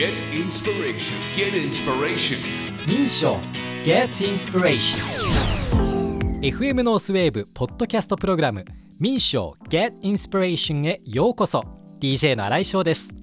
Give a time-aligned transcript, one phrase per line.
[0.00, 1.14] Get inspiration.
[1.36, 2.38] Get inspiration.
[2.88, 3.36] 民賞
[3.84, 4.98] Get Inspiration.
[6.40, 8.64] FM ノースウェーブポッドキャストプログラム。
[8.98, 11.66] 民賞 Get Inspiration へようこそ。
[12.00, 13.14] DJ の新井翔です。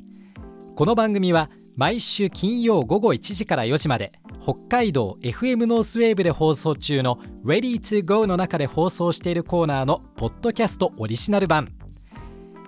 [0.76, 11.70] この番組は毎週金曜午後1時から4時まで北海道 FM ノースウェーブで放送中の Ready to Go の中で放送しているコーナーのポッドキャストオリジナル版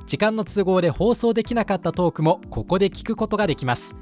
[0.10, 3.95] 時間の都合で放送できなかったトークもここで聞くことができます。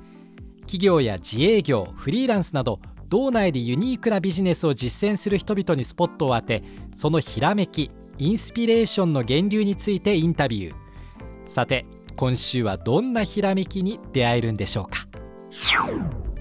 [0.62, 10.76] 企業や自営業フリーランスなど道内でユニークなビジネスを実践する人々にスポットを当てそのひらめきインスピレーションの源流についてインタビュー。
[11.46, 11.86] さて
[12.16, 15.00] 今週はどんなひらめきに出会えるんでしょうか。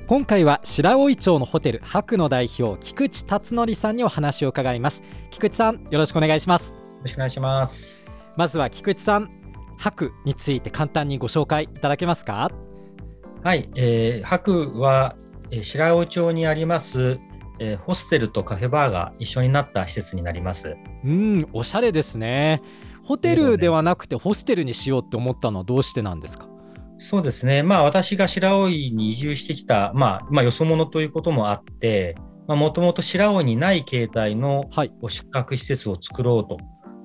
[0.06, 5.02] 今回は白老町のホテル白の代表菊池達則さんにお話を伺います。
[5.32, 6.70] 菊池さんよろしくお願いします。
[6.70, 8.06] よろしくお願いします。
[8.36, 9.45] まずは菊池さん
[9.78, 12.50] 白について簡単にご紹介いただけますか？
[13.42, 15.16] はい、えー、白は、
[15.50, 17.18] えー白老町にあります、
[17.58, 20.76] えーホステルとカフェバーが一緒になった施設になります。
[21.04, 22.62] うんおしゃれですね。
[23.04, 26.48] ホテルではなくてホステルにしようって思ったのはどうしてなんですか？
[26.98, 32.16] そうですね、まあ、私が白老に移住してきた、まあまあ、よそ者ということもあって、
[32.48, 34.70] もともと白老にない形態の
[35.08, 36.56] 宿泊施設を作ろうと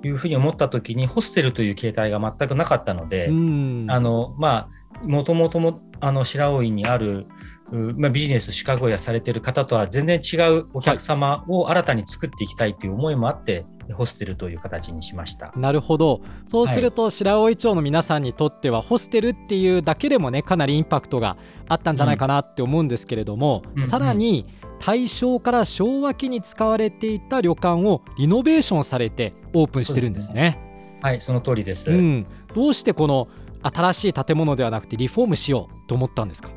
[0.08, 3.86] いうふうに思ったときに、ホステルという形態が全くなかったので、うん。
[3.90, 7.28] あのまあもともともあの白老にある、
[7.72, 15.54] うまあ、ビジネス宿泊やされている方とは全然違うお客様を新たに作っていきたいという思いもあって、ホステルという形にしました。
[15.56, 16.22] なるほど。
[16.48, 23.86] そうすると白老町の皆さんにとってはホステルっていうだけでもねかなりインパクトがあったんじゃないかなって思うんですけれども、うん。
[23.86, 24.46] さらに
[24.84, 30.60] 大正から昭和期に使われていた旅館をリノベーションされてオープンしてるんですね。
[31.02, 31.90] はい、その通りです。
[31.90, 33.28] うん、どうしてこの
[33.62, 36.50] 新しい建物ではなくてリフォームしようと思ったんですか？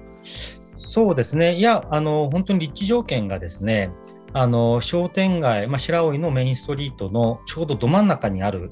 [0.77, 1.56] そうですね。
[1.56, 3.91] いや、あの本当に立地条件がですね、
[4.33, 8.71] あの商店街、まあ、白老のメインストリートのちょうどど真ん中にある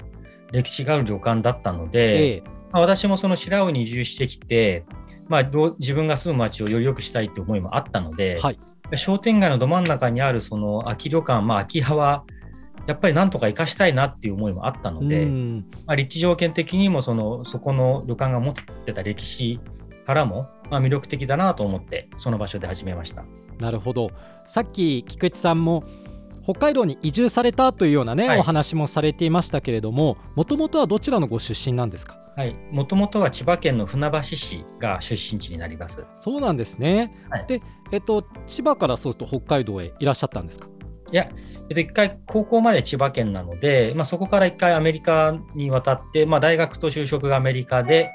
[0.51, 4.83] 歴史がある旅館だったので、ええまあ、私もその白老に移住してきて、
[5.27, 8.59] まあ、どう自分が住む街をより良くしたいという思いもあったので、はい
[8.97, 12.25] 商店街のど真ん中にあるその空き旅館、まあ、空き家は
[12.85, 19.59] やっぱりなんとか生かしたいなっていう思いもあったので、うんまあ、立地条件的にもそのそこの旅館が持ってた歴史
[20.05, 23.23] からも、まあ、魅力的だなと思ってその場所で始めました。
[23.59, 24.11] なるほど
[24.45, 25.83] さっき菊池さんも
[26.43, 28.39] 北海道に移住されたというようなね、はい。
[28.39, 32.17] お話もされていましたけれどももともとはどちらのご出身なんですか？
[32.35, 36.05] はい、もともとは千葉県の船橋市が出身地になります。
[36.17, 37.45] そうなんですね、はい。
[37.47, 37.61] で、
[37.91, 40.67] えっと、千葉からそうすると北海道へいらっしゃったんですか？
[41.11, 41.29] いや、
[41.69, 48.09] えっと、一回高校まで千葉県なので、まあ、そこから一回アメリカに渡って、まあ、大学と就職がアメリカで、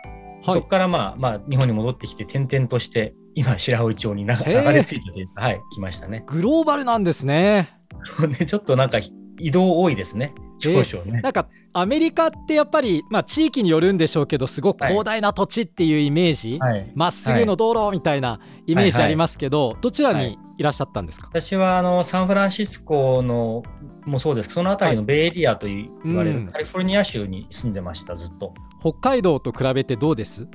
[0.45, 0.55] はい。
[0.57, 6.25] そこからまあ、まあ、日本に戻ってきて転々として今白老町にな流れ着いたというか、はい、来ましたね。
[6.27, 7.69] グローバルなんですね。
[8.41, 8.99] ねちょっとなんか
[9.39, 10.35] 移動多いですね。
[10.59, 11.21] 少々ね。
[11.21, 16.59] なんかアメリカってやっぱり、まあ、地域によるんでしょうけどすごく広大な土地っていうイメージ。
[16.59, 16.91] はい。
[16.97, 20.63] ま、っすぐの道路みたいなイメージありますけど、どちらにい。
[20.65, 23.63] らっしゃったんですか、私はあのサンフランシスコの
[24.05, 24.49] もそうです。
[24.49, 26.47] その辺りのベイエリアと言われる、うん。
[26.49, 28.53] カリフォルニア州に住んでましたずっと。
[28.81, 30.49] 北海道と比べてどうです？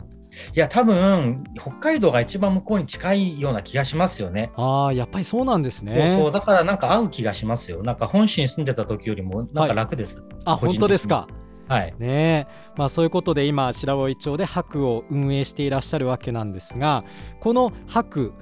[0.56, 4.52] いや多分北海道が一番向こうに近いような気がしますよね。
[4.56, 6.18] ああやっぱりそうなんですね。
[6.20, 7.84] そうだからなんか合う気がしますよ。
[7.84, 10.24] なんか本州に住んでた時よりもなんか楽です。
[10.46, 10.80] あ本個人的に。
[10.80, 11.28] 当ですか。
[11.68, 11.94] はい。
[11.98, 12.74] ねえ。
[12.76, 17.04] まあそういうことで今白老町で博を運営していらっしゃるわけなんですが
[17.40, 18.34] この博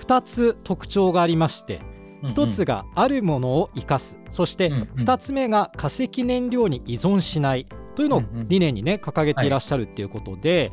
[0.00, 1.80] 2つ特徴がありまして
[2.22, 4.18] 1つがあるものを生かす。
[4.28, 4.82] そしてうんうん。
[4.96, 10.72] 2つ目が化石燃料に依存しないというのを理念にね掲げていらっしゃるっていうことで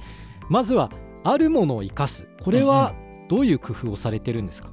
[0.49, 0.91] まずは
[1.23, 2.29] あるものを生かす。
[2.41, 2.93] これは
[3.29, 4.71] どういう工夫をされてるんですか？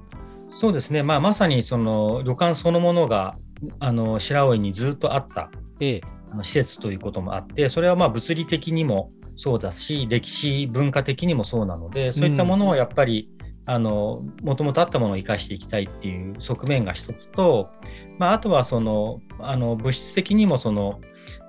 [0.51, 1.03] そうですね。
[1.03, 3.37] まあまさにその旅館そのものが
[3.81, 6.01] あの白老にずっとあったええ。
[6.31, 13.31] あの施設ということもあって、それはまあ物理的にもそうだし、歴史文化的にもそうなので、そういったものをやっぱり、
[13.67, 17.71] あのもともとあったものを生かしていきたいっていう側面が一つと、
[18.19, 21.01] まあ、あとはそのあの物質的にもその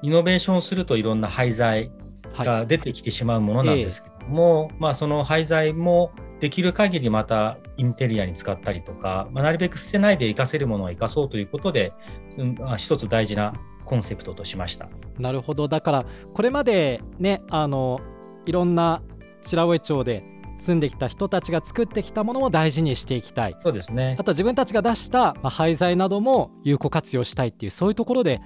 [0.01, 1.91] イノベーションするといろんな廃材
[2.33, 2.45] はい。
[2.45, 11.93] が出てきてしまうものなんですけども、まあ、その廃材もできる限りまたインテリアに使ったりとか、まあ、なるべく捨てないで活かせるものは活かそうということで、
[12.37, 13.53] うんまあ一つ大事な
[13.85, 14.89] コンセプトとしました。
[15.19, 18.01] なるほどだからこれまでねあの
[18.45, 19.01] いろんな
[19.41, 20.23] 白老町で
[20.57, 24.23] 住んできた人たちが作ってきたものも大事にしていきたいそうですねあ。
[24.23, 28.41] と自分たちが出した、まあ、廃材なども有効活用したいっていうそういうところで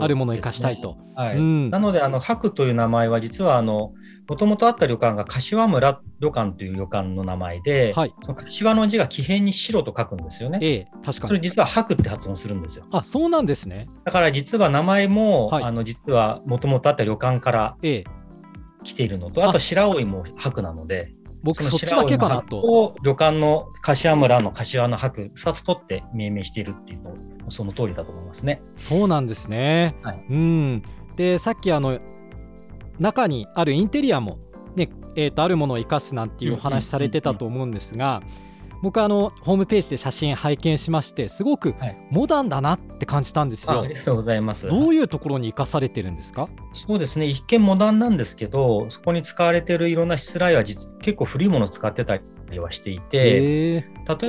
[0.00, 0.96] あるものを生かしたいと。
[1.14, 1.36] はい。
[1.36, 1.70] うん。
[1.70, 3.92] なのであの白という名前は実はあの
[4.28, 8.14] もともとあった旅館が柏村旅館という旅館の名前で、はい。
[8.22, 10.58] その柏の字が木片に白と書くんですよね。
[10.62, 11.12] ええ確かに。
[11.28, 12.86] それ実は白って発音するんですよ。
[12.92, 13.88] あそうなんですね。
[14.04, 15.64] だから実は名前も、はい。
[15.64, 18.04] あの実はもともとあった旅館からええ。
[18.84, 22.60] 来ているのと、あと白老も白なので、僕そのっちだけかなと。
[22.60, 27.14] 白旅館の柏村の柏の白、2つ取って命名しているっていうの
[27.50, 28.62] その通りだと思いますね。
[28.76, 30.24] そうなんですね、はい。
[30.30, 30.82] うん。
[31.16, 31.98] でさっきあの
[32.98, 34.38] 中にあるインテリアも
[34.76, 38.22] ねえー、とあるものを生かすなんていうお話されてたと思うんですが
[38.82, 41.96] 僕あのホームページで写真拝見しましてすごくはい。
[42.10, 43.78] モダンだなって感じたんですよ。
[43.78, 43.94] ああり。
[43.94, 44.68] がとうございます。
[44.68, 46.48] どういうところに生かされてるんですか？
[46.74, 52.18] そうですね、一見モダンなんですけど、そこに使われているいろんなしつらいは実結構古いものを使ってた
[52.50, 53.84] りはしていて、例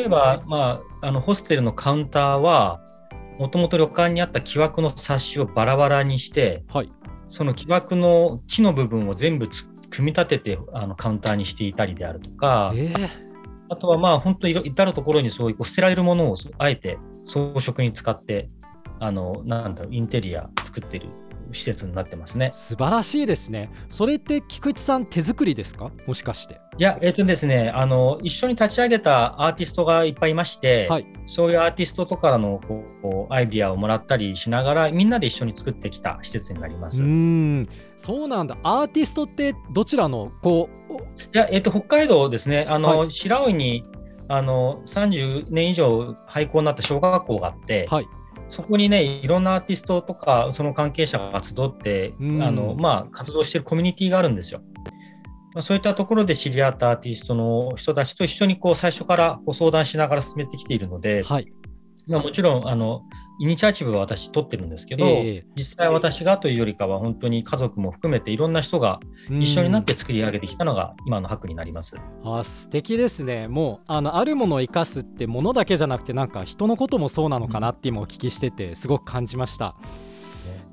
[0.05, 2.79] えば、まあ、あのホステルのカウンターは、
[3.39, 6.91] もともと旅館にあった木枠の冊子をバラバラにして、はい。
[7.27, 13.32] その木枠の木の部分を全部つ組み立ててあのカウンターにしていたりであるとか、ええ
[13.69, 18.49] あとはまあ本当に至る所にそういう捨てられるものをあえて装飾に使って
[18.99, 21.07] あのなんだろうインテリア作ってる。
[21.53, 22.49] 施設になってますね。
[22.51, 23.71] 素晴らしいですね。
[23.89, 25.91] それって菊池さん手作りですか？
[26.07, 26.59] もしかして。
[26.77, 31.05] いや、えっ、とですね、あの一緒に立ち上げたアーティストがいっぱいいまして、はい。
[31.27, 37.01] そういうアーティストとかのこうアイディアをもらったりしながら、みんなで一緒に作ってきた施設になりまうす。
[37.03, 37.69] いーん。
[37.97, 38.57] そうなんだ。
[38.63, 43.83] アーティストってどちらのこうや、えっ、と北海道ですね、あの、は白老に
[44.27, 48.07] あの30年以上廃校になった小学校があって、はい
[48.53, 54.61] そこにね、いろんなアーティストとか、その関係者が集って、うんあのまあ、活動しているコミュニティがあるんですよ。
[55.55, 61.51] まあ、そういったところで知り合ったアーティストの人たちと一緒にこう最初からこう相談しながら進めてきているので、はい
[62.07, 63.01] まあ、もちろんあの
[63.39, 68.99] イニシアチブは私取ってるんですけど、ええ実際私がというよりかは本当に家族も含めていろんな人が
[69.29, 71.95] 一緒になって作り上げてきたのが今の白になります。
[72.23, 73.47] あ素敵ですね。
[73.47, 79.75] もうあのあるものを生かすってものだけじゃなくてなんか人のこともそうなのかなって今お聞きしててすごく感じました。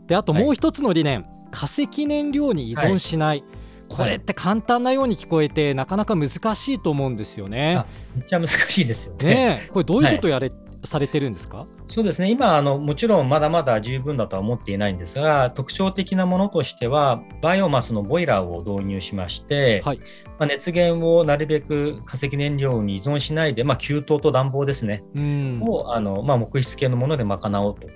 [0.06, 3.44] であともう一つの理念、化石燃料に依存しない、
[3.88, 7.76] これって簡単なように聞こえてなかなか難しいと思うんですよね。
[7.76, 7.86] あ
[8.16, 9.34] めっちゃ難しいですよね。
[9.34, 10.50] ねえこれどういうことやれ、
[10.84, 11.66] されてるんですか？
[11.86, 12.30] そうですね。
[12.30, 19.98] 今あのもちろんまだまだ十分だとは思っていないんですが特徴的なものとしてはバイオマスのボイラーを導入しまして、はい。
[20.38, 25.62] まあ、熱源をなるべく化石燃料に依存しないで、まあ、給湯と暖房ですね、うん。
[25.62, 27.86] をあの、まあ、木質系のもので賄おうと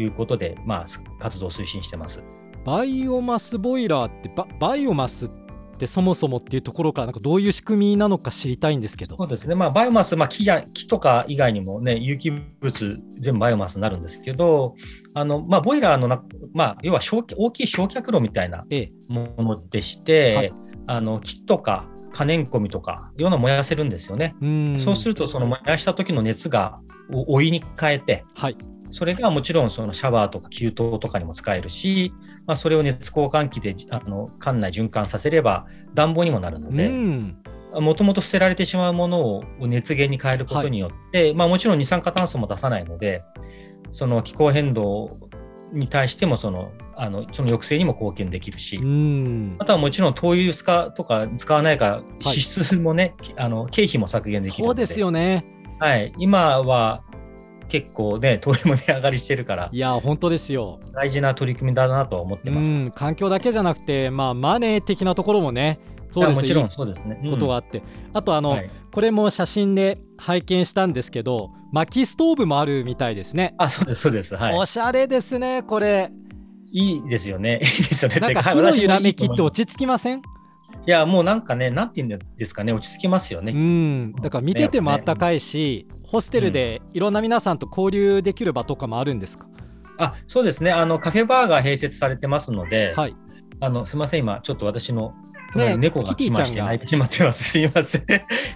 [0.00, 0.86] いうことで、まあ、
[1.20, 2.24] 活動を推進してます。
[2.64, 5.45] バイオマスボイラーってババイオマスって
[5.86, 9.16] そもそもっていうところからなんかどういう仕組みなのか知りたいんですけど。
[9.16, 14.74] そうですね、まあ、バイオマス、まあ、木じゃ木とか以外にも、ね、有機物、全部バイオマスになるんですけど、
[15.12, 16.24] あのまあ、ボイラーの中、
[16.54, 18.90] まあ、要は焼大きい焼却炉みたいなええ。
[19.08, 20.52] ものでして、はい。
[20.88, 24.34] あの木とか可燃ごみとか、いろんな燃やせるんですよね。
[24.40, 24.80] うん。
[24.80, 26.80] そうすると、その燃やした時の熱が
[27.12, 28.56] おお湯に変えて、はい
[28.96, 32.14] それがもちろんそのシャワーとか給湯とかにも使えるし、
[32.46, 37.36] まあ、それを熱交換器であの館内循環させれば暖房にもなるので、うん。
[37.74, 43.22] もともと捨てられてしまうものを熱源に変えることによって、まあ、もちろん二酸化炭素も出さないので、
[43.92, 45.20] その気候変動
[45.74, 49.56] に対してもそのあのその抑制にも貢献できるし、うん。
[49.58, 52.24] あとはもちろん灯油使うとか使わないかい。
[52.24, 54.80] 支出もね、あの経費も削減できるので。
[54.80, 55.44] そうですよね。
[55.78, 57.02] はい、今は
[57.68, 62.70] 結構ね 灯油も値上がりしてるからいや本当ですよ大事な取り組みだなとは思ってます。
[62.70, 67.20] うん環境だけじゃなくてまあマネー的なところもねそうですもちろんいいそうですね。
[67.28, 67.82] ことがあって、
[68.14, 74.34] あとあの、はいこれも写真で拝見したんですけど薪ストーブもあるみたいですね、あそうですそうです。
[74.36, 74.64] はいお。
[74.64, 76.10] しゃれですねこれ
[76.72, 77.60] いいですよね。
[77.62, 78.20] いいですよね。
[78.20, 80.22] なんかて火の揺らめきって落ち着きません？
[80.86, 83.52] いやもうなんかねなんて言うんですかね落ち着きますよね。
[83.52, 89.48] うんだから見ててもあったかいし、ホステルでいろんな皆さんと交流できる場とかもあるんですか、
[89.98, 90.72] あそうですね。
[90.72, 93.16] あのカフェバーが併設されてますので、はい。
[93.60, 94.20] あのすみません。
[94.20, 95.14] 今ちょっと私の
[95.54, 97.44] ね猫が来まして泣いてしまってます。
[97.50, 98.02] すいません。
[98.02, 98.04] い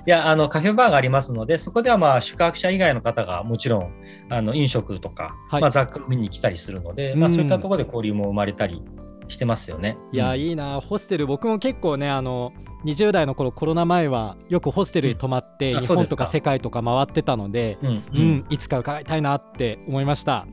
[0.06, 3.92] やあのカフェバーがありますのでそこではまあ宿泊者以外の方がもちろん
[4.28, 5.60] あの飲食とか、はい。
[5.62, 8.82] まあ、雑貨を見に来たりするので、まあ、うんそういったところで交流も生まれたり
[9.28, 9.96] してますよね。
[10.12, 10.40] いや、うん。
[10.40, 10.80] いいな。
[10.80, 12.52] ホステル僕も結構ねあの
[12.84, 20.46] 20代の頃コロナ前はよくホステルに泊まって、日本とか世界とか回ってたのでうんううんんいつか伺いたいなって思いました。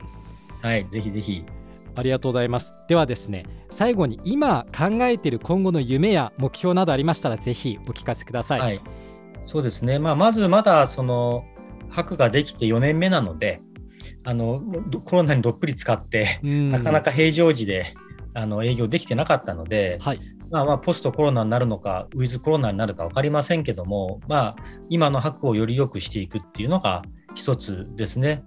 [0.61, 1.43] はい、ぜひぜひ。
[1.95, 2.73] ありがとうございます。
[2.87, 8.81] ではですね最後に今考えている今後の夢や目標などありましたらぜひお聞かせください、はい、
[9.47, 11.43] そうですね、まあ、まずまだその
[11.89, 13.61] 博ができて4年目なので、
[14.23, 14.61] あの
[15.05, 16.71] コロナにどっぷり使って、うん。
[16.71, 17.95] なかなか平常時で
[18.33, 20.19] あの営業できてなかったので、はい
[20.49, 27.03] まあ、まあポストコロナになるのか、ウィズコロナになるか分かりませんけども、まあ、今の白をより良くしていくっていうのが
[27.35, 28.43] 一つですね。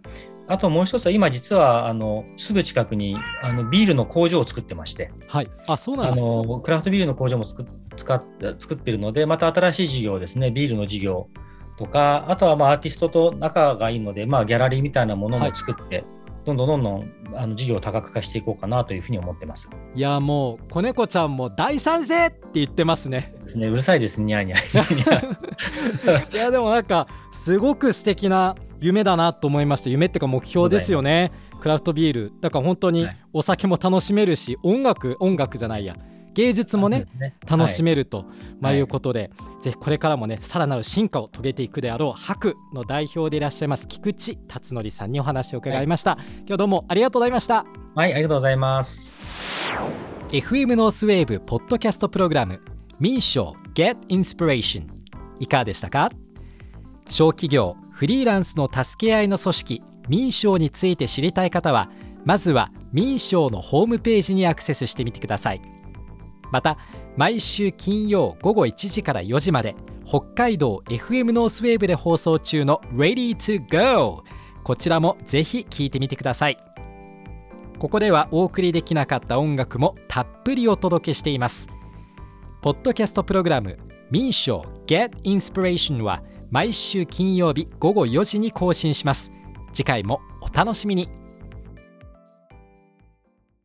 [0.49, 5.49] あともう一つは、今、実はあのすぐ近くにあのビールの工場を作ってまして、はい。
[5.69, 6.47] あそうなんあですね。
[6.47, 7.67] のクラフトビールの工場も作っ
[7.97, 8.23] 使っ
[8.59, 11.29] 作ってるので、また新しい事業ですね、ビールの事業
[11.79, 16.05] とか、あとはまあアーティストと仲がいいので、まあ、ギャラリーみたいなものも作って、
[16.57, 19.69] どんどんどんどんあの事業を多角化していこうかなというふうに思ってます。
[19.95, 23.35] いやもう子猫ちゃんも大賛成って言ってますね。
[23.45, 26.33] ですね、うるさいです、ニャーニャー。
[26.35, 31.33] いやでもなんかすごく素敵な夢だなと思いました夢っていうか目標ですよね。
[31.61, 32.33] クラフトビール。
[32.41, 33.17] だから本当にはい。
[33.33, 35.95] お酒も楽しめるし、音楽音楽じゃないや
[36.35, 37.07] 芸術もね
[37.49, 38.25] 楽しめると、
[38.61, 39.31] まあ、はいいうことで、
[39.63, 47.67] ぜひこれからもねさらなる進化を遂げていくであろう白の代表でいらっしゃいます菊池達則さんにお話を伺いました、今日どうもありがとうございました。
[47.95, 49.67] はい、ありがとうございます。
[50.29, 52.61] FM ノースウェーブポッドキャストプログラム
[53.01, 54.87] 民賞 Get Inspiration
[55.41, 56.11] いかがでしたか？
[57.09, 61.91] 小企業フリーランスの助け合いの組織民賞について知りたい方は
[62.25, 65.61] まずは民賞のホームページにアクセスしてみてください
[66.51, 66.79] また
[67.17, 74.25] 毎週金曜午後1時から4時まで北海道 FM ノースウェーブで放送中の Ready to Go
[74.63, 76.59] こちらもぜひ聴いてみてください。
[77.79, 81.69] ここではお送りできなかった音楽もたっぷりお届けしています。
[82.61, 83.79] ポッドキャストプログラム
[84.11, 89.33] 民賞 Get Inspiration は毎週金曜日午後4時に更新します。
[89.73, 91.20] 次回もお楽しみに。